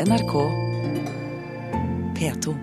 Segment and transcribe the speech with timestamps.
[0.00, 0.32] NRK
[2.18, 2.54] P2.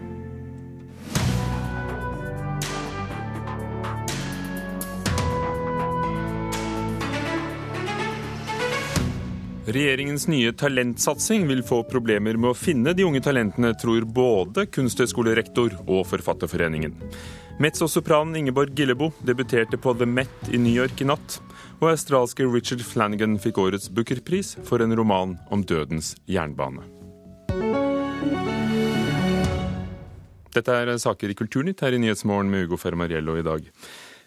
[9.65, 15.79] Regjeringens nye talentsatsing vil få problemer med å finne de unge talentene, tror både Kunsthøgskolerektor
[15.85, 16.99] og Forfatterforeningen.
[17.63, 21.39] Mezzosopranen Ingeborg Gillebo debuterte på The Met i New York i natt.
[21.79, 27.00] Og australske Richard Flanagan fikk årets Booker-pris for en roman om dødens jernbane.
[30.51, 33.67] Dette er saker i Kulturnytt her i Nyhetsmorgen med Ugo Fermariello i dag.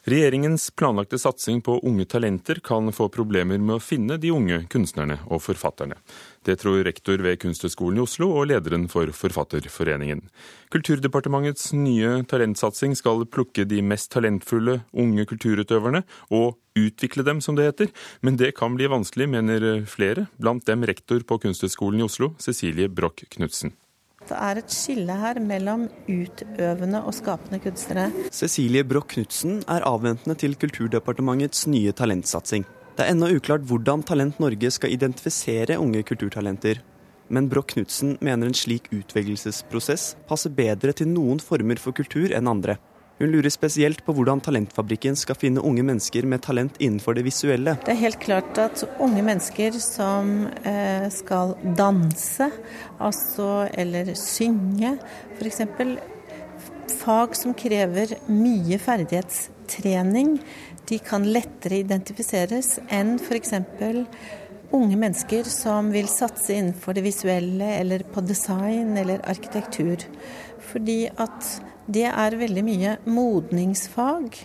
[0.09, 5.19] Regjeringens planlagte satsing på unge talenter kan få problemer med å finne de unge kunstnerne
[5.33, 5.97] og forfatterne.
[6.45, 10.25] Det tror rektor ved Kunsthøgskolen i Oslo og lederen for Forfatterforeningen.
[10.73, 17.71] Kulturdepartementets nye talentsatsing skal plukke de mest talentfulle unge kulturutøverne og utvikle dem, som det
[17.71, 17.95] heter.
[18.21, 22.93] Men det kan bli vanskelig, mener flere, blant dem rektor på Kunsthøgskolen i Oslo, Cecilie
[22.93, 23.77] Broch Knutsen.
[24.25, 28.09] Det er et skille her mellom utøvende og skapende kunstnere.
[28.33, 32.65] Cecilie Broch Knutsen er avventende til Kulturdepartementets nye talentsatsing.
[32.97, 36.81] Det er ennå uklart hvordan Talent Norge skal identifisere unge kulturtalenter.
[37.29, 42.49] Men Broch Knutsen mener en slik utvelgelsesprosess passer bedre til noen former for kultur enn
[42.49, 42.79] andre.
[43.19, 47.77] Hun lurer spesielt på hvordan Talentfabrikken skal finne unge mennesker med talent innenfor det visuelle.
[47.87, 52.49] Det er helt klart at unge mennesker som eh, skal danse,
[52.99, 54.97] altså eller synge,
[55.39, 55.63] f.eks.
[57.05, 60.35] Fag som krever mye ferdighetstrening,
[60.91, 63.55] de kan lettere identifiseres enn f.eks.
[64.73, 70.05] unge mennesker som vil satse innenfor det visuelle eller på design eller arkitektur.
[70.73, 71.51] Fordi at
[71.87, 74.39] det er veldig mye modningsfag.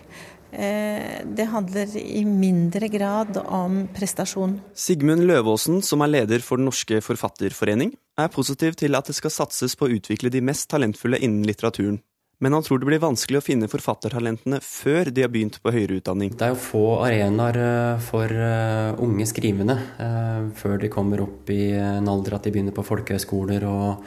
[0.52, 4.60] Eh, det handler i mindre grad om prestasjon.
[4.74, 9.34] Sigmund Løvaasen, som er leder for Den norske forfatterforening, er positiv til at det skal
[9.34, 12.02] satses på å utvikle de mest talentfulle innen litteraturen.
[12.40, 16.00] Men han tror det blir vanskelig å finne forfattertalentene før de har begynt på høyere
[16.00, 16.32] utdanning.
[16.40, 19.76] Det er jo få arenaer eh, for eh, unge skrivende
[20.60, 24.06] før de kommer opp i en alder at de begynner på folkehøyskoler og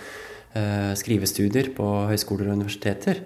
[0.52, 3.22] Eh, skrivestudier på høyskoler og universiteter.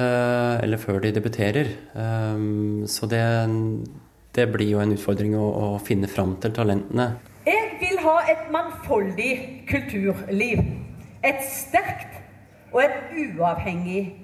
[0.00, 1.68] Eh, eller før de debuterer.
[1.92, 2.46] Eh,
[2.88, 3.24] så det,
[4.32, 7.10] det blir jo en utfordring å, å finne fram til talentene.
[7.44, 9.32] Jeg vil ha et mangfoldig
[9.68, 10.64] kulturliv.
[11.22, 12.16] Et sterkt
[12.72, 14.21] og et uavhengig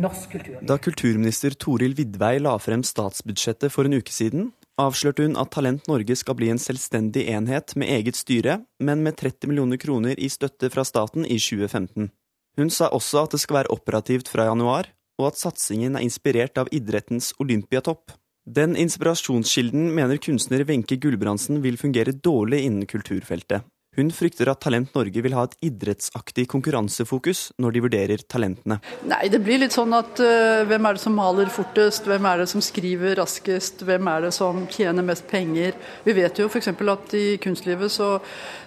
[0.00, 0.62] norsk kulturliv.
[0.68, 5.88] Da kulturminister Toril Vidvei la frem statsbudsjettet for en uke siden, avslørte hun at Talent
[5.90, 10.30] Norge skal bli en selvstendig enhet med eget styre, men med 30 millioner kroner i
[10.32, 12.10] støtte fra staten i 2015.
[12.58, 16.58] Hun sa også at det skal være operativt fra januar, og at satsingen er inspirert
[16.58, 18.14] av idrettens olympiatopp.
[18.48, 23.66] Den inspirasjonskilden mener kunstner Wenche Gulbrandsen vil fungere dårlig innen kulturfeltet.
[23.98, 28.76] Hun frykter at Talent Norge vil ha et idrettsaktig konkurransefokus når de vurderer talentene.
[29.10, 32.44] Nei, det blir litt sånn at uh, hvem er det som maler fortest, hvem er
[32.44, 35.74] det som skriver raskest, hvem er det som tjener mest penger.
[36.06, 36.70] Vi vet jo f.eks.
[36.70, 38.12] at i kunstlivet så,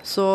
[0.03, 0.27] så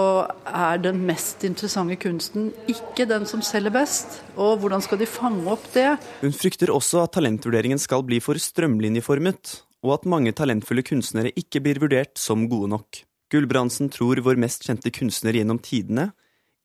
[0.48, 4.22] er den mest interessante kunsten ikke den som selger best.
[4.40, 5.90] Og hvordan skal de fange opp det?
[6.22, 11.60] Hun frykter også at talentvurderingen skal bli for strømlinjeformet, og at mange talentfulle kunstnere ikke
[11.68, 13.02] blir vurdert som gode nok.
[13.36, 16.10] Gulbrandsen tror vår mest kjente kunstner gjennom tidene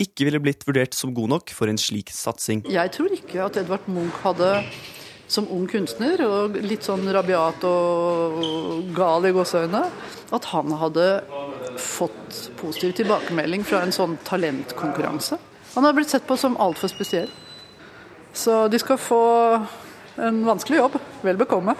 [0.01, 2.63] ikke ville blitt vurdert som god nok for en slik satsing.
[2.71, 4.49] Jeg tror ikke at Edvard Munch hadde,
[5.31, 9.83] som ung kunstner, og litt sånn rabiat og gal i gåseøynene,
[10.33, 11.05] at han hadde
[11.81, 15.39] fått positiv tilbakemelding fra en sånn talentkonkurranse.
[15.75, 17.29] Han har blitt sett på som altfor spesiell.
[18.33, 19.23] Så de skal få
[20.21, 20.97] en vanskelig jobb.
[21.23, 21.75] Vel bekomme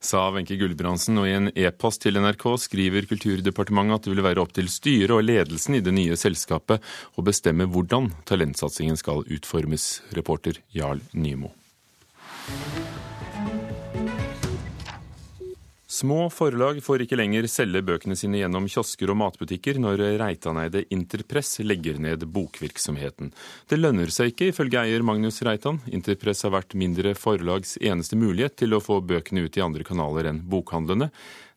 [0.00, 4.44] sa Wenche Gulbrandsen, og i en e-post til NRK skriver Kulturdepartementet at det vil være
[4.44, 6.84] opp til styret og ledelsen i det nye selskapet
[7.16, 9.88] å bestemme hvordan talentsatsingen skal utformes.
[10.16, 11.52] Reporter Jarl Nymo.
[15.96, 21.54] Små forlag får ikke lenger selge bøkene sine gjennom kiosker og matbutikker når Reitaneide Interpress
[21.64, 23.30] legger ned bokvirksomheten.
[23.70, 25.78] Det lønner seg ikke, ifølge eier Magnus Reitan.
[25.88, 30.28] Interpress har vært mindre forlags eneste mulighet til å få bøkene ut i andre kanaler
[30.28, 31.08] enn bokhandlene.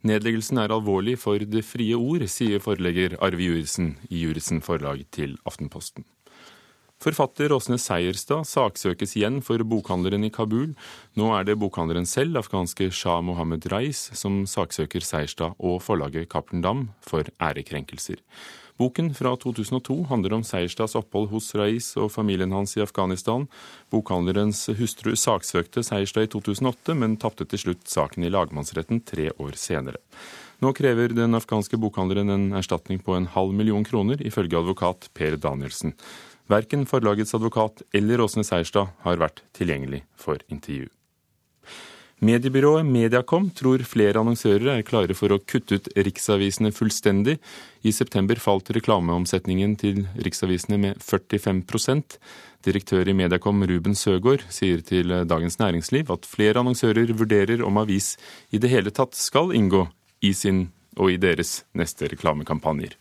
[0.07, 5.35] Nedleggelsen er alvorlig for det frie ord, sier forlegger Arve Jurisen i Jurisen forlag til
[5.43, 6.07] Aftenposten.
[6.99, 10.73] Forfatter Åsne Seierstad saksøkes igjen for bokhandleren i Kabul.
[11.15, 16.65] Nå er det bokhandleren selv, afghanske Shah Mohammed Rais, som saksøker Seierstad og forlaget Cappelen
[16.65, 18.19] Dam for ærekrenkelser.
[18.79, 23.47] Boken fra 2002 handler om Seierstads opphold hos Rais og familien hans i Afghanistan.
[23.91, 29.55] Bokhandlerens hustru saksøkte Seierstad i 2008, men tapte til slutt saken i lagmannsretten tre år
[29.55, 30.03] senere.
[30.59, 35.39] Nå krever den afghanske bokhandleren en erstatning på en halv million kroner, ifølge advokat Per
[35.39, 35.95] Danielsen.
[36.49, 40.89] Verken forlagets advokat eller Åsne Seierstad har vært tilgjengelig for intervju.
[42.19, 47.37] Mediebyrået Mediacom tror flere annonsører er klare for å kutte ut riksavisene fullstendig.
[47.87, 52.17] I september falt reklameomsetningen til riksavisene med 45%
[52.67, 58.17] Direktør i Mediacom Ruben Søgaard sier til Dagens Næringsliv at flere annonsører vurderer om avis
[58.51, 59.85] i det hele tatt skal inngå
[60.19, 60.65] i sin
[60.99, 62.97] og i deres neste reklamekampanjer.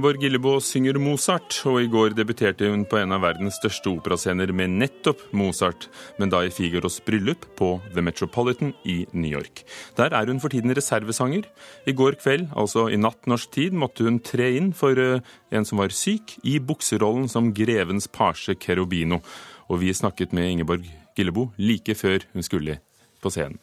[0.00, 4.48] Ingeborg Gillebo synger Mozart, og i går debuterte hun på en av verdens største operascener
[4.56, 9.60] med nettopp Mozart, men da i Figaros bryllup på The Metropolitan i New York.
[10.00, 11.44] Der er hun for tiden reservesanger.
[11.84, 15.20] I går kveld, altså i natt norsk tid, måtte hun tre inn for uh,
[15.52, 19.20] en som var syk, i bukserollen som grevens page Cherubino.
[19.68, 22.80] Og vi snakket med Ingeborg Gillebo like før hun skulle
[23.20, 23.60] på scenen.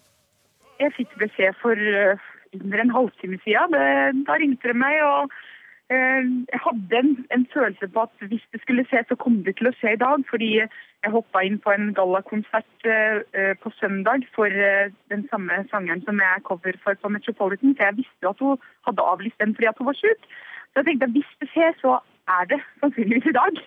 [0.77, 2.29] Jeg fikk beskjed for uh,
[2.61, 4.25] under en halvtime siden.
[4.29, 5.01] Da ringte de meg.
[5.01, 5.46] og Eh,
[5.89, 9.69] jeg hadde en, en, følelse på at hvis det skulle skje, så kom det til
[9.69, 10.23] å skje i dag.
[10.29, 16.03] Fordi jeg hoppa inn på en gallakonsert uh, på søndag for uh, den samme sangeren
[16.03, 17.75] som jeg er cover for på Metropolitan.
[17.77, 20.29] Så jeg visste at hun hadde avlyst den fordi at hun var sjuk.
[20.67, 21.99] Så jeg tenkte at hvis det skjer, så
[22.37, 23.63] er det sannsynligvis i dag.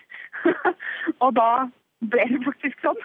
[1.25, 1.49] og da
[2.13, 3.01] ble det faktisk sånn.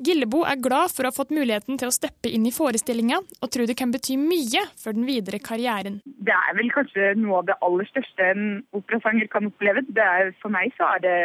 [0.00, 3.50] Gillebo er glad for å ha fått muligheten til å steppe inn i forestillinga, og
[3.52, 5.98] tror det kan bety mye for den videre karrieren.
[6.04, 9.84] Det er vel kanskje noe av det aller største en operasanger kan oppleve.
[10.00, 11.18] Er, for meg så er det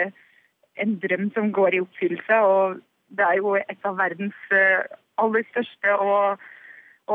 [0.83, 2.81] en drøm som går i oppfyllelse, og
[3.16, 4.83] det er jo et av verdens eh,
[5.24, 6.44] aller største og,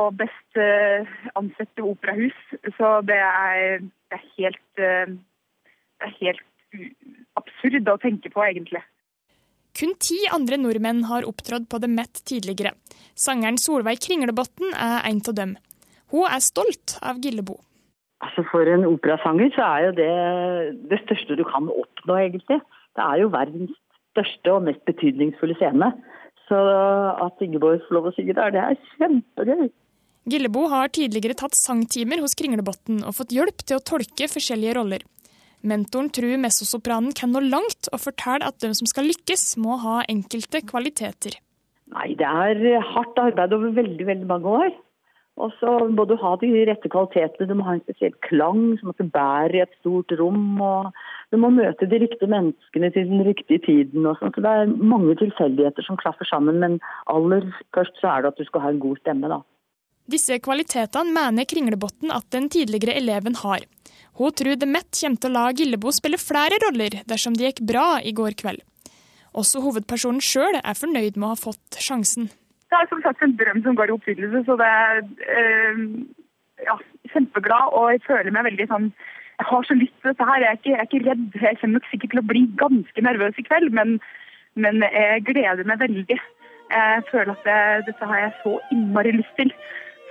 [0.00, 2.38] og best eh, ansette operahus.
[2.78, 5.12] Så det er, det er helt, eh,
[6.00, 6.46] det er helt
[7.36, 8.80] absurd å tenke på, egentlig.
[9.80, 12.74] Kun ti andre nordmenn har opptrådt på The Met tidligere.
[13.16, 15.54] Sangeren Solveig Kringlebotn er en av dem.
[16.12, 17.56] Hun er stolt av Gillebo.
[18.20, 20.10] Altså For en operasanger så er jo det
[20.90, 22.58] det største du kan oppnå, egentlig.
[22.92, 23.72] Det er jo verdens
[24.12, 25.88] største og mest betydningsfulle scene.
[26.50, 26.58] Så
[27.24, 29.70] at Ingeborg får lov å synge der, det er kjempegøy.
[30.28, 35.06] Gillebo har tidligere tatt sangtimer hos Kringlebotn og fått hjelp til å tolke forskjellige roller.
[35.62, 40.00] Mentoren tror messosopranen kan nå langt, og forteller at de som skal lykkes, må ha
[40.08, 41.36] enkelte kvaliteter.
[41.90, 44.70] Nei, det er hardt arbeid over veldig, veldig mange år.
[45.40, 47.48] Og så må du ha de rette kvalitetene.
[47.48, 50.60] Du må ha en spesiell klang som at du bærer i et stort rom.
[50.60, 50.90] og
[51.32, 54.06] Du må møte de riktige menneskene til den riktige tiden.
[54.06, 54.18] og.
[54.20, 58.38] Så Det er mange tilfeldigheter som klaffer sammen, men aller først så er det at
[58.38, 59.28] du skal ha en god stemme.
[59.28, 59.40] da.
[60.10, 63.62] Disse kvalitetene mener Kringlebotn at den tidligere eleven har.
[64.18, 67.62] Hun tror The Met kommer til å la Gillebo spille flere roller dersom det gikk
[67.70, 68.64] bra i går kveld.
[69.38, 72.26] Også hovedpersonen sjøl er fornøyd med å ha fått sjansen.
[72.70, 74.98] Det er som sagt en drøm som går i oppfyllelse, så det er
[75.38, 75.84] øh,
[76.66, 76.76] ja,
[77.12, 77.70] kjempeglad.
[77.78, 78.90] Og jeg føler meg veldig sånn
[79.40, 80.42] Jeg har så lyst til dette her.
[80.42, 81.38] Jeg er ikke, jeg er ikke redd.
[81.46, 83.94] Jeg kommer nok sikkert til å bli ganske nervøs i kveld, men,
[84.58, 86.18] men jeg gleder meg veldig.
[86.70, 89.54] Jeg føler at det, dette har jeg så innmari lyst til.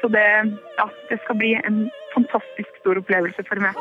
[0.02, 0.26] Så det,
[0.80, 3.76] ja, det skal bli en fantastisk stor opplevelse for meg.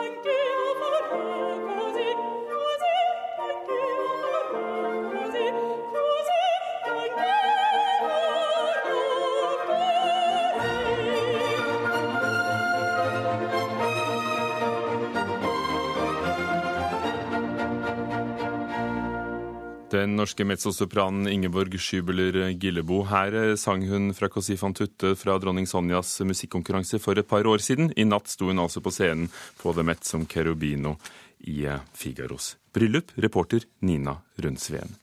[19.99, 23.01] Den norske mezzosopranen Ingeborg Skybeler Gillebo.
[23.11, 27.49] Her eh, sang hun fra Cosi van tutte fra dronning Sonjas musikkonkurranse for et par
[27.51, 27.91] år siden.
[27.99, 29.27] I natt sto hun altså på scenen
[29.59, 30.95] på The Met som Cherubino
[31.51, 33.11] i eh, Figaros bryllup.
[33.17, 34.95] Reporter Nina Rundsveen.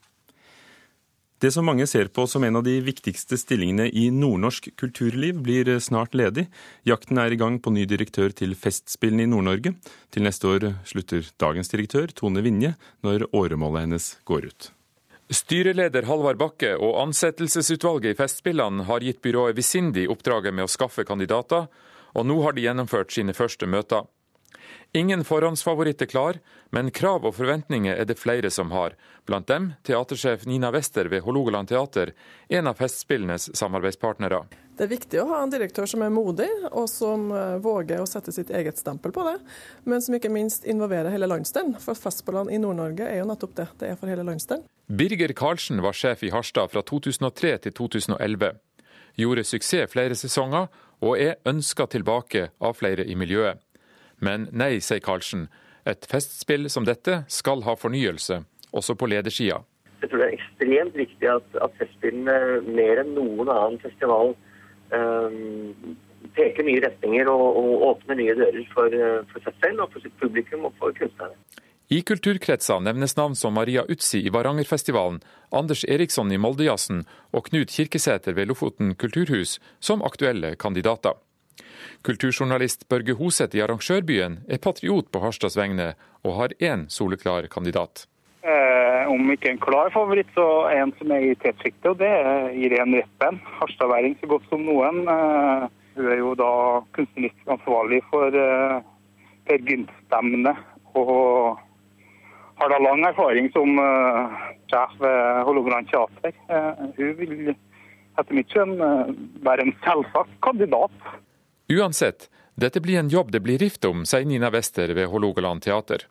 [1.43, 5.73] Det som mange ser på som en av de viktigste stillingene i nordnorsk kulturliv, blir
[5.73, 6.47] eh, snart ledig.
[6.87, 9.75] Jakten er i gang på ny direktør til Festspillene i Nord-Norge.
[10.15, 14.71] Til neste år slutter dagens direktør, Tone Vinje, når åremålet hennes går ut.
[15.33, 21.01] Styreleder Halvard Bakke og ansettelsesutvalget i Festspillene har gitt byrået Visindi oppdraget med å skaffe
[21.07, 21.65] kandidater,
[22.13, 24.05] og nå har de gjennomført sine første møter.
[24.95, 26.39] Ingen forhåndsfavoritt er klar,
[26.71, 28.95] men krav og forventninger er det flere som har.
[29.27, 32.13] Blant dem teatersjef Nina Wester ved Hålogaland teater,
[32.49, 34.45] en av Festspillenes samarbeidspartnere.
[34.75, 38.07] Det er viktig å ha en direktør som er modig, og som eh, våger å
[38.09, 39.37] sette sitt eget stempel på det.
[39.87, 41.77] Men som ikke minst involverer hele landsdelen.
[41.79, 43.67] For Festspillene i Nord-Norge er jo nettopp det.
[43.79, 44.65] Det er for hele landsdelen.
[44.91, 48.51] Birger Karlsen var sjef i Harstad fra 2003 til 2011.
[49.15, 50.67] Gjorde suksess flere sesonger,
[51.03, 53.63] og er ønska tilbake av flere i miljøet.
[54.23, 55.47] Men nei, sier Karlsen.
[55.85, 58.41] Et festspill som dette skal ha fornyelse,
[58.73, 59.61] også på ledersida.
[60.01, 64.33] Jeg tror det er ekstremt viktig at, at Festspillene mer enn noen annen festival
[64.93, 65.95] um,
[66.35, 68.97] peker nye retninger og, og, åpner nye dører for,
[69.31, 71.37] for seg selv og for sitt publikum og for kunstnerne.
[71.93, 75.19] I kulturkretser nevnes navn som Maria Utsi i Varangerfestivalen,
[75.53, 81.13] Anders Eriksson i Moldejazzen og Knut Kirkesæter ved Lofoten kulturhus som aktuelle kandidater.
[82.05, 85.93] Kulturjournalist Børge Hoseth i arrangørbyen er patriot på Harstads vegne,
[86.25, 88.05] og har én soleklar kandidat.
[88.45, 92.51] Eh, om ikke en klar favoritt, så en som er i tetsjiktet, og det er
[92.53, 93.41] Irén Reppen.
[93.59, 95.05] Harstadværing så godt som noen.
[95.09, 96.51] Eh, hun er jo da
[96.97, 98.81] kunstnerisk ansvarlig for eh,
[99.45, 100.55] Per Gynt-stemmene,
[100.97, 101.61] og
[102.59, 106.33] har da lang erfaring som eh, sjef ved Hålogaland teater.
[106.49, 109.11] Uh, hun vil etter mitt skjønn uh,
[109.45, 110.95] være en selvsagt kandidat.
[111.65, 116.05] Uansett, dette blir en jobb det blir rift om, sier Nina Wester ved Hålogaland teater.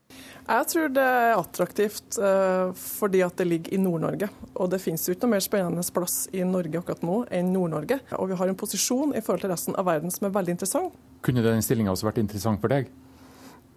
[0.44, 4.28] Jeg tror det er attraktivt uh, fordi at det ligger i Nord-Norge.
[4.58, 8.00] Og det finnes jo ikke noe mer spennende plass i Norge akkurat nå enn Nord-Norge.
[8.18, 10.99] Og vi har en posisjon i forhold til resten av verden som er veldig interessant.
[11.25, 12.90] Kunne den stillinga også vært interessant for deg?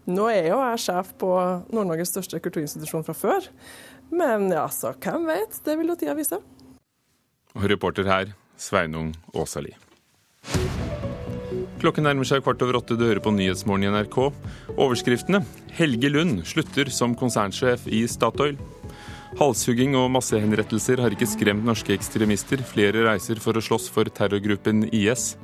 [0.10, 1.32] Nå er jo jeg sjef på
[1.70, 3.52] Nord-Norges største kulturinstitusjon fra før.
[4.10, 5.62] Men ja, så hvem vet?
[5.64, 6.42] Det vil jo tida vise.
[7.54, 9.78] Og reporter her, Sveinung Åsali.
[11.78, 12.96] Klokken nærmer seg kvart over åtte.
[12.98, 14.18] Du hører på Nyhetsmorgen i NRK.
[14.74, 15.44] Overskriftene.
[15.78, 18.58] Helge Lund slutter som konsernsjef i Statoil.
[19.38, 22.64] Halshugging og massehenrettelser har ikke skremt norske ekstremister.
[22.66, 25.36] Flere reiser for å slåss for terrorgruppen IS.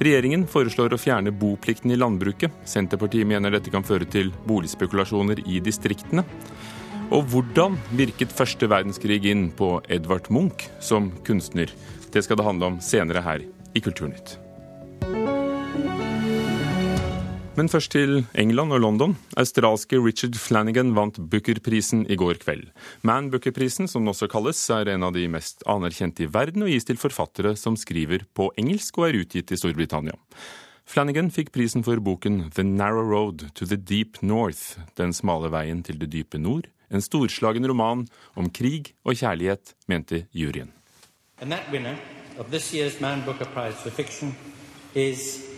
[0.00, 2.52] Regjeringen foreslår å fjerne boplikten i landbruket.
[2.68, 6.26] Senterpartiet mener dette kan føre til boligspekulasjoner i distriktene.
[7.10, 11.72] Og hvordan virket første verdenskrig inn på Edvard Munch som kunstner?
[12.12, 14.36] Det skal det handle om senere her i Kulturnytt.
[17.60, 19.14] Men først til England og London.
[19.36, 22.70] Australske Richard Flanagan vant Booker-prisen i går kveld.
[23.04, 26.70] Man Booker-prisen, som den også kalles, er en av de mest anerkjente i verden og
[26.72, 30.16] gis til forfattere som skriver på engelsk og er utgitt i Storbritannia.
[30.88, 35.84] Flanagan fikk prisen for boken The Narrow Road to the Deep North, Den smale veien
[35.84, 36.72] til det dype nord.
[36.88, 38.06] En storslagen roman
[38.40, 40.72] om krig og kjærlighet, mente juryen.
[41.42, 42.00] And that winner
[42.38, 44.34] of this Man Booker Prize for fiction
[44.94, 45.49] is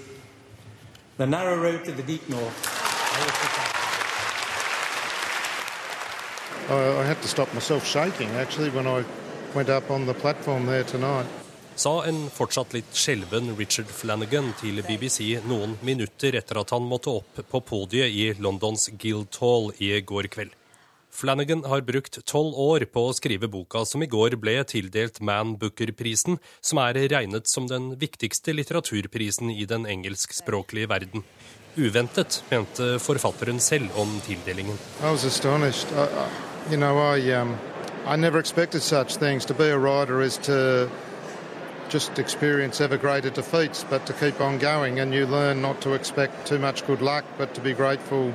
[1.18, 2.68] The narrow road to the deep north.
[6.70, 9.04] I had to stop myself shaking actually when I
[9.54, 11.26] went up on the platform there tonight.
[11.74, 17.12] Sa en fortsatt litt skjelven Richard Flanagan til BBC noen minutter etter at han måtte
[17.12, 20.56] opp på podiet i Londons Guildhall i går kveld.
[21.14, 25.58] Flanagan har brukt tolv år på å skrive boka som i går ble tildelt Man
[25.60, 31.26] Booker-prisen, som er regnet som den viktigste litteraturprisen i den engelskspråklige verden.
[31.76, 34.78] Uventet, mente forfatteren selv om tildelingen.
[35.02, 35.12] I.
[35.12, 37.58] I, you know, I, um,
[38.06, 39.44] I never expected such things.
[39.46, 40.88] To be a writer is to
[41.90, 45.92] just experience ever greater defeats, but to keep on going, and you learn not to
[45.92, 48.32] expect too much good luck, but to be grateful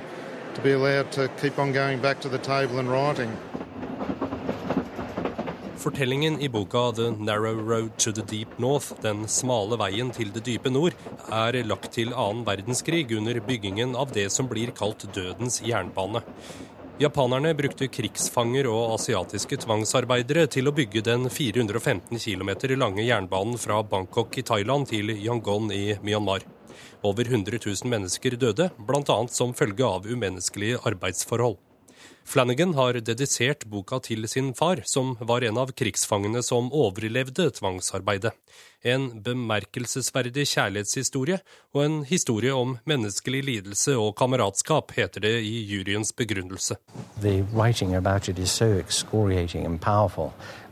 [0.58, 3.32] to be allowed to keep on going back to the table and writing.
[5.78, 10.46] Fortellingen i boka 'The Narrow Road to the Deep North', Den smale veien til det
[10.46, 10.94] dype nord,
[11.32, 16.24] er lagt til annen verdenskrig under byggingen av det som blir kalt dødens jernbane.
[17.00, 23.84] Japanerne brukte krigsfanger og asiatiske tvangsarbeidere til å bygge den 415 km lange jernbanen fra
[23.84, 26.57] Bangkok i Thailand til Yangon i Myanmar.
[27.04, 29.18] Over 100 000 mennesker døde, bl.a.
[29.32, 31.58] som følge av umenneskelige arbeidsforhold.
[32.28, 38.34] Flanagan har dedisert boka til sin far, som var en av krigsfangene som overlevde tvangsarbeidet.
[38.84, 41.38] En bemerkelsesverdig kjærlighetshistorie
[41.72, 46.76] og en historie om menneskelig lidelse og kameratskap, heter det i juryens begrunnelse.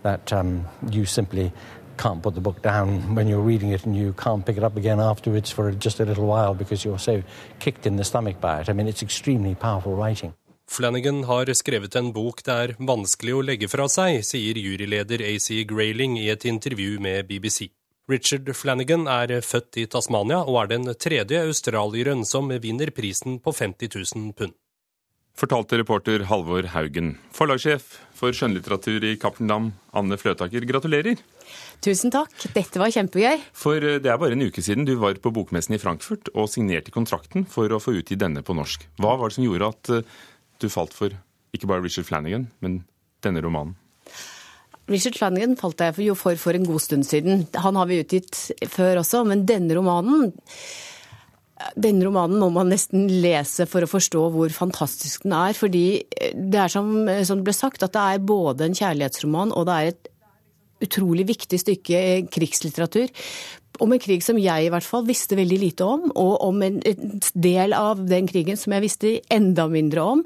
[0.03, 1.51] That um, you simply
[1.97, 4.77] can't put the book down when you're reading it and you can't pick it up
[4.77, 7.23] again afterwards for just a little while because you're so
[7.59, 8.69] kicked in the stomach by it.
[8.69, 10.33] I mean, it's extremely powerful writing.
[10.67, 15.61] Flanagan har skrevet en bok det er vanskelig å legge fra seg, sier juryleder AC
[15.69, 17.69] Grayling i et intervju med BBC.
[18.09, 23.53] Richard Flanagan er født i Tasmania og er den tredje australieren som vinner prisen på
[23.53, 24.53] 50 000 pund.
[25.35, 27.17] Fortalte reporter Halvor Haugen.
[27.35, 31.19] Forlagssjef for skjønnlitteratur i Cappelen Dam, Anne Fløtaker, gratulerer.
[31.83, 33.43] Tusen takk, dette var kjempegøy.
[33.51, 36.47] For eh, det er bare en uke siden du var på bokmessen i Frankfurt og
[36.53, 38.87] signerte kontrakten for å få utgi denne på norsk.
[39.03, 40.15] Hva var det som gjorde at eh,
[40.63, 41.11] du falt for
[41.55, 42.85] ikke bare Richard Flanagan, men
[43.25, 43.75] denne romanen?
[44.87, 47.43] Richard Flanagan falt jeg jo for for en god stund siden.
[47.59, 48.39] Han har vi utgitt
[48.71, 50.31] før også, men denne romanen
[51.79, 55.55] denne romanen må man nesten lese for å forstå hvor fantastisk den er.
[55.57, 55.85] Fordi
[56.35, 56.91] det er som,
[57.27, 60.11] som det ble sagt, at det er både en kjærlighetsroman og det er et
[60.85, 61.99] utrolig viktig stykke
[62.35, 63.07] krigslitteratur
[63.83, 66.79] om en krig som jeg i hvert fall visste veldig lite om, og om en,
[67.33, 70.23] del av den krigen som jeg visste enda mindre om.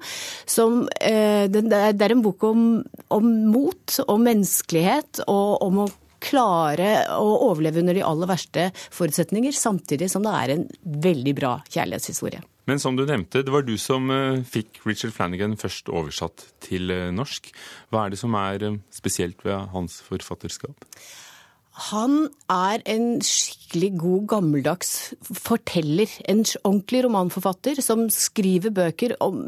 [0.50, 2.68] Som, eh, det, er en bok om,
[3.10, 5.90] om mot om menneskelighet, og om å
[6.24, 10.66] klare å overleve under de aller verste forutsetninger, samtidig som det er en
[11.08, 12.44] veldig bra kjærlighetshistorie.
[12.70, 16.92] Men som du nevnte, det var du som eh, fikk Richard Flanagan først oversatt til
[16.94, 17.50] eh, norsk.
[17.90, 20.86] Hva er det som er eh, spesielt ved hans forfatterskap?
[21.90, 24.92] Han er en skikkelig god, gammeldags
[25.24, 26.12] forteller.
[26.28, 29.40] En ordentlig romanforfatter som skriver bøker om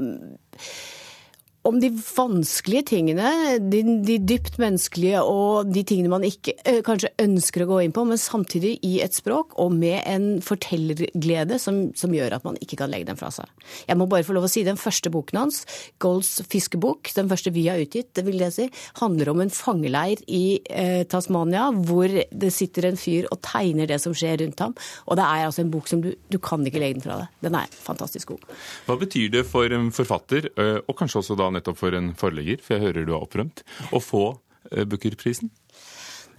[1.68, 3.30] om de vanskelige tingene,
[3.62, 7.94] de, de, dypt menneskelige og de tingene man ikke ø, kanskje ønsker å gå inn
[7.94, 12.58] på, men samtidig i et språk og med en fortellerglede som, som, gjør at man
[12.64, 13.50] ikke kan legge den fra seg.
[13.86, 15.62] Jeg må bare få lov å si den første boken hans,
[16.02, 18.68] Golds fiskebok, den første vi har utgitt, det vil jeg si,
[19.04, 24.02] handler om en fangeleir i eh, Tasmania hvor det sitter en fyr og tegner det
[24.02, 24.74] som skjer rundt ham.
[25.06, 27.38] Og det er altså en bok som du, du kan ikke legge den fra deg.
[27.46, 28.50] Den er fantastisk god.
[28.90, 32.78] Hva betyr det for en forfatter, og kanskje også da nettopp for en forlegger, for
[32.78, 34.26] jeg hører du har opprømt, å få
[34.72, 35.52] eh, Booker-prisen?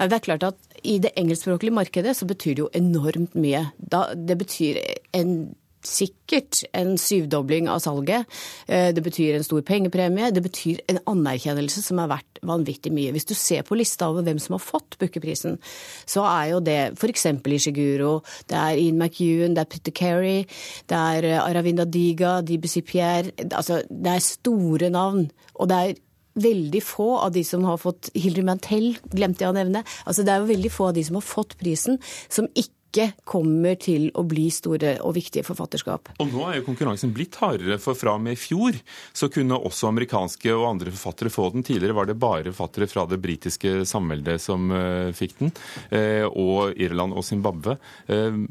[0.03, 3.69] Det er klart at I det engelskspråklige markedet så betyr det jo enormt mye.
[3.79, 4.81] Da, det betyr
[5.15, 5.53] en
[5.87, 8.29] sikkert en syvdobling av salget.
[8.67, 10.31] Eh, det betyr en stor pengepremie.
[10.35, 13.13] Det betyr en anerkjennelse som er verdt vanvittig mye.
[13.15, 15.59] Hvis du ser på lista over hvem som har fått Booker-prisen,
[16.07, 17.27] så er jo det f.eks.
[17.53, 20.47] Ishiguro, det er Ian McEwan, det er Peter Kerry,
[20.89, 25.29] det er eh, Aravinda Diga, DBC Pierre Altså, det er store navn.
[25.55, 26.01] Og det er
[26.43, 29.85] veldig få av de som har fått Hilary Mantel, glemte jeg å nevne.
[30.07, 31.99] Altså, det er jo veldig få av de som har fått prisen,
[32.33, 36.13] som ikke ikke kommer til å bli store og viktige forfatterskap.
[36.21, 38.77] Og nå er jo konkurransen blitt hardere, for fra og med i fjor
[39.17, 41.65] så kunne også amerikanske og andre forfattere få den.
[41.65, 45.55] Tidligere var det bare forfattere fra det britiske samveldet som uh, fikk den,
[45.95, 47.79] uh, og Irland og Zimbabwe.
[48.13, 48.45] Uh,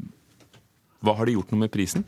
[1.02, 2.06] hva har de gjort noe med prisen?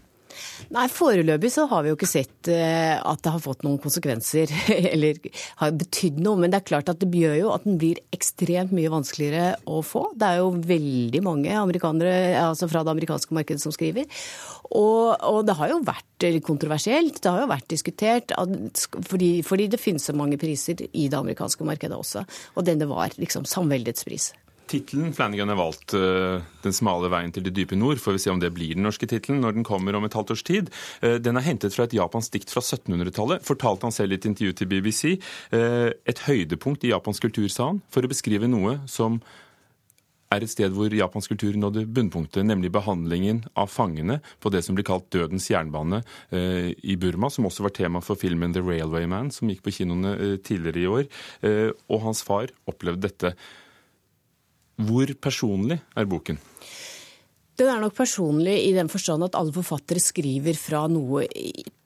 [0.74, 4.50] Nei, Foreløpig så har vi jo ikke sett eh, at det har fått noen konsekvenser,
[4.94, 5.20] eller
[5.60, 6.40] har betydd noe.
[6.40, 9.82] Men det er klart at det gjør jo at den blir ekstremt mye vanskeligere å
[9.86, 10.06] få.
[10.18, 14.08] Det er jo veldig mange amerikanere altså fra det amerikanske markedet som skriver.
[14.74, 18.32] Og, og det har jo vært kontroversielt, det har jo vært diskutert,
[19.04, 22.24] fordi, fordi det finnes så mange priser i det amerikanske markedet også.
[22.56, 24.32] Og denne var liksom samveldets pris.
[24.66, 28.30] Tittelen Flanagan har valgt, uh, 'Den smale veien til det dype nord', får vi se
[28.30, 30.70] om det blir den norske tittelen når den kommer om et halvt års tid.
[31.02, 34.24] Uh, den er hentet fra et japansk dikt fra 1700-tallet, fortalte han selv i et
[34.24, 35.20] intervju til BBC.
[35.52, 39.20] Uh, et høydepunkt i japansk kultur, sa han, for å beskrive noe som
[40.34, 44.76] er et sted hvor japansk kultur nådde bunnpunktet, nemlig behandlingen av fangene på det som
[44.76, 46.02] blir kalt dødens jernbane
[46.34, 49.74] eh, i Burma, som også var tema for filmen The Railway Man, som gikk på
[49.78, 51.04] kinoene eh, tidligere i år.
[51.46, 53.34] Eh, og hans far opplevde dette.
[54.80, 56.40] Hvor personlig er boken?
[57.54, 61.22] Den er nok personlig i den forstand at alle forfattere skriver fra noe,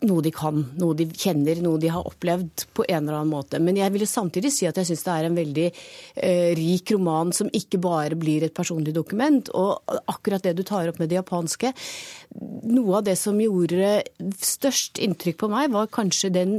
[0.08, 3.60] noe, de kan, noe de kjenner, noe de har opplevd på en eller annen måte.
[3.60, 6.94] Men jeg vil jo samtidig si at jeg syns det er en veldig eh, rik
[6.96, 9.52] roman som ikke bare blir et personlig dokument.
[9.52, 11.74] Og akkurat det du tar opp med det japanske
[12.68, 14.02] Noe av det som gjorde
[14.44, 16.58] størst inntrykk på meg, var kanskje den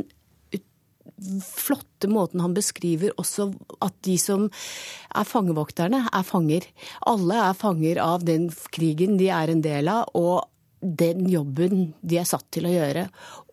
[1.45, 3.49] flotte måten han beskriver også
[3.85, 6.67] at de som er fangevokterne, er fanger.
[7.09, 10.47] Alle er fanger av den krigen de er en del av, og
[10.79, 13.07] den jobben de er satt til å gjøre.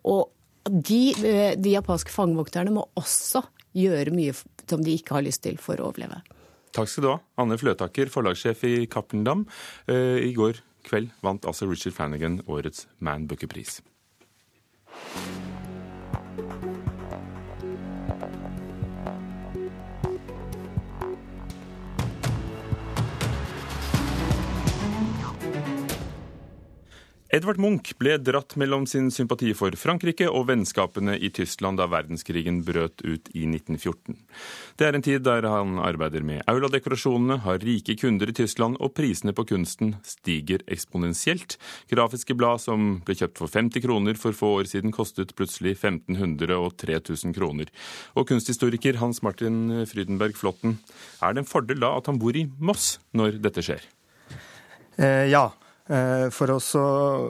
[0.07, 0.31] Og
[0.67, 1.01] de,
[1.59, 3.43] de japanske fangevokterne må også
[3.77, 4.35] gjøre mye
[4.67, 6.21] som de ikke har lyst til for å overleve.
[6.75, 9.45] Takk skal du ha, Anne Fløtaker, forlagssjef i Cappelen.
[9.89, 13.79] Eh, I går kveld vant altså Richard Flanagan årets Man Booker-pris.
[27.27, 32.61] Edvard Munch ble dratt mellom sin sympati for Frankrike og vennskapene i Tyskland da verdenskrigen
[32.63, 34.15] brøt ut i 1914.
[34.79, 38.93] Det er en tid der han arbeider med auladekorasjonene, har rike kunder i Tyskland, og
[38.95, 41.57] prisene på kunsten stiger eksponentielt.
[41.91, 46.55] Grafiske blad som ble kjøpt for 50 kroner for få år siden, kostet plutselig 1500
[46.55, 47.75] og 3000 kroner.
[48.15, 50.79] Og kunsthistoriker Hans Martin Frydenberg Flåtten,
[51.19, 53.83] er det en fordel da at han bor i Moss når dette skjer?
[54.95, 55.49] Eh, ja.
[55.87, 56.59] Eh, for å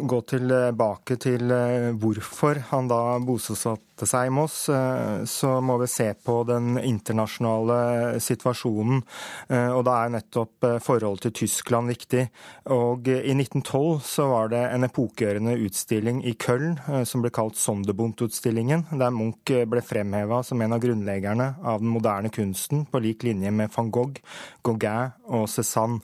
[0.10, 5.90] gå tilbake til eh, hvorfor han da bosatte seg i Moss, eh, så må vi
[5.92, 9.04] se på den internasjonale situasjonen.
[9.48, 12.24] Og da er nettopp forholdet til Tyskland viktig.
[12.74, 16.76] Og i 1912 så var det en epokegjørende utstilling i Köln
[17.08, 22.34] som ble kalt Sonderbundt-utstillingen, der Munch ble fremheva som en av grunnleggerne av den moderne
[22.34, 24.22] kunsten, på lik linje med van Gogh,
[24.66, 26.04] Gauguin og Cézanne.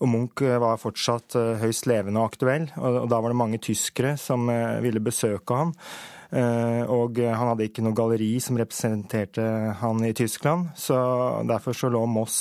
[0.00, 3.60] Og Munch eh, var fortsatt eh, høyst levende og aktuell, og da var det mange
[3.60, 5.76] tyskere som eh, ville besøke han.
[6.30, 9.42] Og han hadde ikke noe galleri som representerte
[9.80, 10.94] han i Tyskland, så
[11.42, 12.36] derfor så lå Moss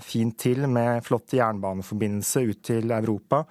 [0.00, 3.42] fint til med flott jernbaneforbindelse ut til Europa.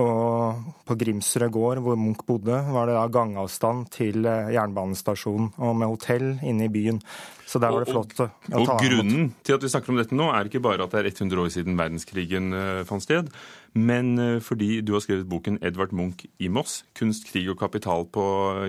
[0.00, 5.92] Og på Grimsrud gård, hvor Munch bodde, var det da gangavstand til jernbanestasjonen, og med
[5.92, 7.04] hotell inne i byen.
[7.46, 10.16] Så der var det flott å, ta og, grunnen til at vi snakker om dette
[10.18, 13.30] nå, er ikke bare at det er 100 år siden verdenskrigen uh, fant sted,
[13.78, 18.08] men uh, fordi du har skrevet boken 'Edvard Munch i Moss', 'Kunst, krig og kapital
[18.10, 18.24] på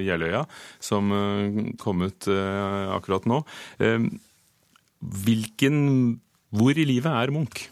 [0.06, 0.46] Jeløya',
[0.80, 1.10] som
[1.82, 3.42] kom ut akkurat nå.
[5.00, 5.76] hvilken
[6.54, 7.68] Hvor i livet er Munch?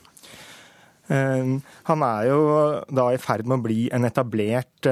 [1.07, 2.39] Han er jo
[2.89, 4.89] da i ferd med å bli en etablert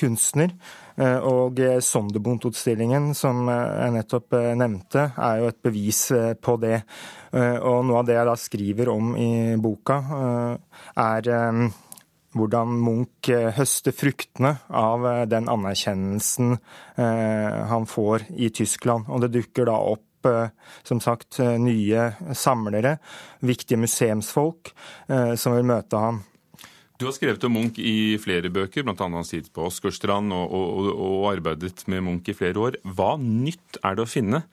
[0.00, 0.54] kunstner.
[1.00, 6.02] Eh, og eh, Sonderbund-utstillingen, som eh, jeg nettopp nevnte, er jo et bevis
[6.42, 6.82] på det.
[7.32, 9.94] Og noe av det jeg da skriver om i boka,
[11.00, 11.28] er
[12.36, 16.58] hvordan Munch høster fruktene av den anerkjennelsen
[17.72, 19.08] han får i Tyskland.
[19.08, 20.11] Og det dukker da opp
[20.86, 22.08] som sagt, nye
[22.38, 22.96] samlere,
[23.42, 24.72] viktige museumsfolk,
[25.36, 26.22] som vil møte ham.
[27.02, 28.94] Du har skrevet om Munch i flere bøker, bl.a.
[28.94, 32.76] hans tid på Åsgårdstrand, og, og, og, arbeidet med Munch i flere år.
[32.86, 34.44] Hva nytt er det å finne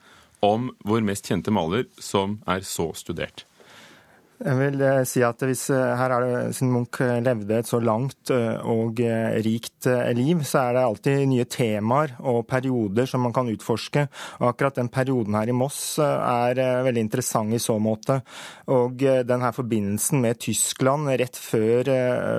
[0.42, 3.44] om vår mest kjente maler som er så studert?
[4.40, 7.68] Jeg vil eh, si at hvis eh, her er det, Siden Munch eh, levde et
[7.68, 9.00] så langt og
[9.44, 14.06] rikt liv, så er det alltid nye temaer og perioder som man kan utforske.
[14.38, 18.20] Og akkurat den perioden her i Moss er veldig interessant i så måte.
[18.72, 21.90] Og den her forbindelsen med Tyskland rett før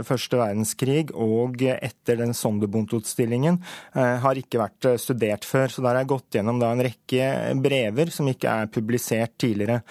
[0.08, 3.60] første verdenskrig og etter den Sonderbundt-utstillingen
[3.94, 5.74] har ikke vært studert før.
[5.74, 9.82] Så der har jeg gått gjennom en rekke brever som ikke er publisert tidligere.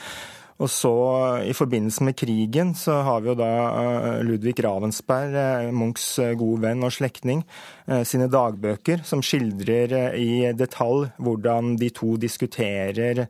[0.60, 0.92] Og så
[1.48, 6.34] I forbindelse med krigen så har vi jo da eh, Ludvig Ravensberg, eh, Munchs eh,
[6.38, 7.44] gode venn og slektning,
[8.06, 13.24] sine dagbøker som skildrer i detalj hvordan de to diskuterer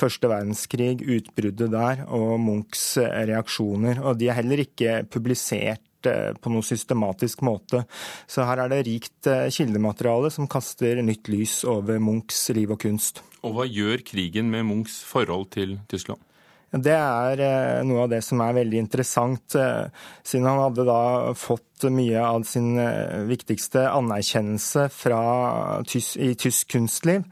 [0.00, 4.00] første verdenskrig, utbruddet der og Munchs reaksjoner.
[4.02, 7.84] Og de er heller ikke publisert på noe systematisk måte.
[8.26, 13.22] Så her er det rikt kildemateriale som kaster nytt lys over Munchs liv og kunst.
[13.46, 16.24] Og hva gjør krigen med Munchs forhold til Tyskland?
[16.70, 19.88] Det er eh, noe av det som er veldig interessant, eh,
[20.22, 21.00] siden han hadde da
[21.34, 25.22] fått mye av sin eh, viktigste anerkjennelse fra,
[26.20, 27.24] i tysk kunstliv,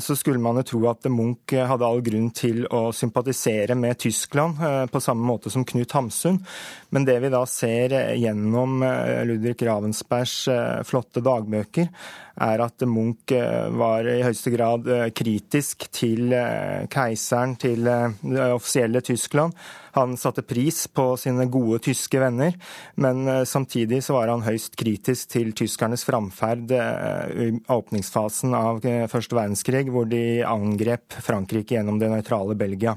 [0.00, 4.60] så skulle man jo tro at Munch hadde all grunn til å sympatisere med Tyskland,
[4.92, 6.38] på samme måte som Knut Hamsun.
[6.92, 8.84] Men det vi da ser gjennom
[9.24, 10.36] Ludvig Ravensbergs
[10.84, 11.88] flotte dagbøker,
[12.42, 18.50] er at Munch eh, var i høyeste grad eh, kritisk til eh, keiseren, til det
[18.50, 19.54] offisielle Tyskland.
[19.94, 22.56] Han satte pris på sine gode tyske venner,
[22.98, 29.86] men samtidig så var han høyst kritisk til tyskernes framferd i åpningsfasen av første verdenskrig,
[29.94, 32.96] hvor de angrep Frankrike gjennom det nøytrale Belgia.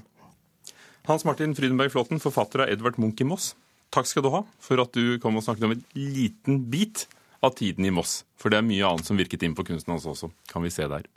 [1.08, 3.54] Hans Martin Frydenberg Flåten, forfatter av Edvard Munch i Moss.
[3.96, 7.06] Takk skal du ha for at du kom og snakket om en liten bit
[7.40, 8.26] av tiden i Moss.
[8.36, 10.90] For det er mye annet som virket inn på kunsten hans også, kan vi se
[10.92, 11.08] der.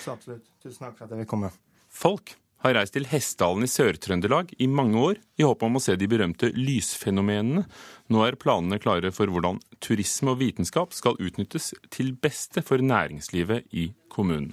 [0.00, 0.46] Så absolutt.
[0.64, 1.50] Tusen takk for at jeg vil komme.
[1.92, 2.32] Folk
[2.66, 6.08] har reist til Hessdalen i Sør-Trøndelag i mange år i håp om å se de
[6.10, 7.64] berømte lysfenomenene.
[8.12, 13.70] Nå er planene klare for hvordan turisme og vitenskap skal utnyttes til beste for næringslivet
[13.72, 14.52] i kommunen.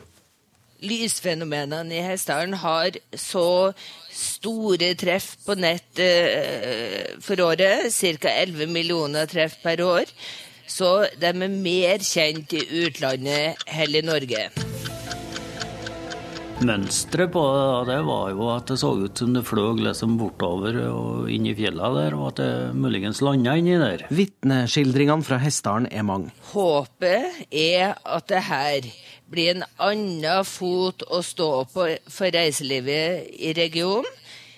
[0.84, 3.72] Lysfenomenene i Hessdalen har så
[4.12, 8.34] store treff på nett eh, for året, ca.
[8.34, 10.12] 11 millioner treff per år
[10.68, 14.48] så de er mer kjent i utlandet enn i Norge.
[16.64, 17.44] Mønsteret på
[17.90, 21.56] det, var jo at det så ut som det fløy liksom bortover og inn i
[21.58, 24.06] fjellene der, og at det muligens landa inni der.
[24.14, 26.32] Vitneskildringene fra Hessdalen er mange.
[26.54, 28.88] Håpet er at det her
[29.34, 34.08] blir en annen fot å stå på for reiselivet i regionen.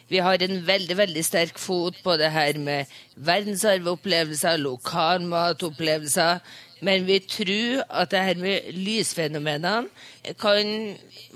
[0.06, 2.92] Vi har en veldig veldig sterk fot på det her med
[3.26, 6.44] verdensarvopplevelser, lokalmatopplevelser.
[6.84, 10.72] Men vi tror at det her med lysfenomenene kan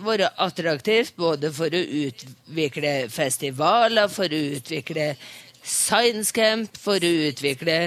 [0.03, 5.13] være attraktivt både for å utvikle festivaler, for å utvikle
[5.63, 7.79] science camp, for å utvikle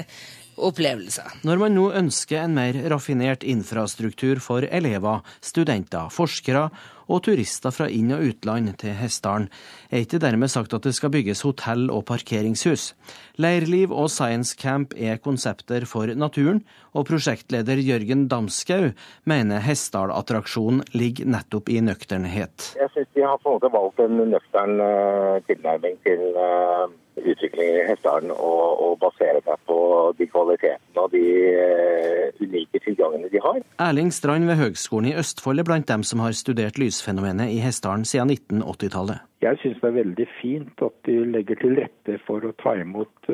[0.62, 1.42] opplevelser.
[1.48, 6.68] Når man nå ønsker en mer raffinert infrastruktur for elever, studenter, forskere
[7.12, 9.50] og turister fra inn- og utland til Hessdalen,
[9.92, 12.92] er ikke dermed sagt at det skal bygges hotell og parkeringshus.
[13.36, 18.90] Leirliv og science camp er konsepter for naturen, og prosjektleder Jørgen Damskau
[19.28, 22.72] mener Hessdal-attraksjonen ligger nettopp i nøkternhet.
[22.80, 27.80] Jeg syns de har på en måte valgt en nøktern uh, tilnærming til uh, utviklingen
[27.80, 29.78] i Hessdalen, og, og basere seg på
[30.18, 31.24] de kvalitetene og de
[31.56, 33.60] uh, unike tilgangene de har.
[33.88, 38.04] Erling Strand ved Høgskolen i Østfold er blant dem som har studert lysfenomenet i Hessdalen
[38.04, 39.22] siden 1980-tallet.
[39.42, 43.26] Jeg syns det er veldig fint at de legger til rette for å ta imot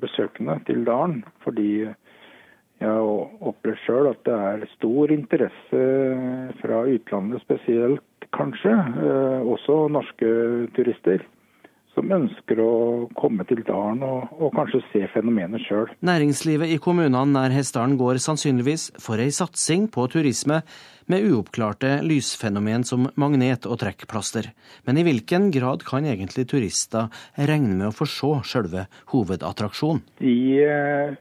[0.00, 1.24] besøkende til dalen.
[1.44, 3.04] Fordi jeg
[3.44, 5.84] opplever sjøl at det er stor interesse
[6.62, 8.72] fra utlandet spesielt, kanskje.
[9.44, 10.32] Også norske
[10.76, 11.22] turister
[11.94, 12.72] som ønsker å
[13.18, 15.92] komme til dalen og, og kanskje se fenomenet sjøl.
[16.04, 20.60] Næringslivet i kommunene nær Hessdalen går sannsynligvis for ei satsing på turisme
[21.10, 24.50] med uoppklarte lysfenomen som magnet- og trekkplaster.
[24.86, 30.02] Men i hvilken grad kan egentlig turister regne med å få se sjølve hovedattraksjonen?
[30.22, 31.14] De uh,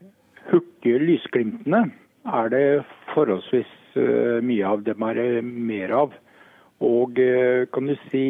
[0.49, 1.85] hurtige lysglimtene
[2.23, 2.65] er det
[3.13, 6.19] forholdsvis uh, mye av dem er mer av.
[6.83, 8.25] Og uh, kan du si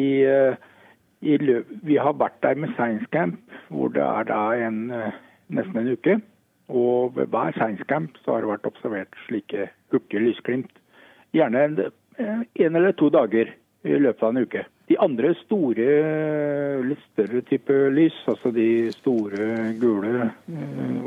[1.24, 3.40] vi har vært der med Science Camp,
[3.72, 4.80] hvor det er da en,
[5.48, 6.20] nesten en uke.
[6.68, 10.72] Og ved hver Science Camp så har det vært observert slike hurtige lysglimt.
[11.34, 11.82] Gjerne en,
[12.18, 13.50] en, eller to dager
[13.84, 14.64] i løpet av en uke.
[14.88, 15.84] De andre store,
[16.84, 19.46] litt større type lys, altså de store
[19.80, 20.28] gule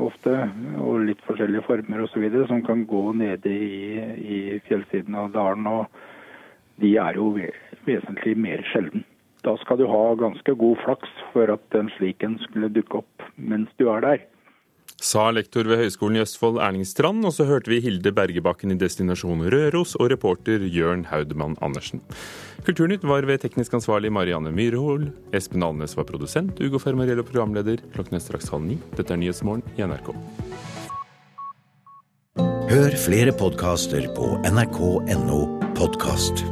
[0.02, 0.34] ofte,
[0.82, 6.82] og litt forskjellige former osv., som kan gå nede i, i fjellsiden av dalen, og
[6.82, 7.30] de er jo
[7.86, 9.06] vesentlig mer sjelden.
[9.48, 13.30] Da skal du ha ganske god flaks for at en slik en skulle dukke opp
[13.40, 14.26] mens du er der.
[14.98, 18.80] Sa lektor ved Høgskolen i Østfold Erling Strand, og så hørte vi Hilde Bergebakken i
[18.82, 22.02] destinasjon Røros og reporter Jørn Haudemann Andersen.
[22.66, 25.12] Kulturnytt var ved teknisk ansvarlig Marianne Myrhol.
[25.38, 27.86] Espen Alnes var produsent, Ugo Fermarello programleder.
[27.94, 28.82] Klokken er straks halv ni.
[28.98, 30.12] Dette er Nyhetsmorgen i NRK.
[32.68, 35.42] Hør flere podkaster på nrk.no
[35.78, 36.48] podkast.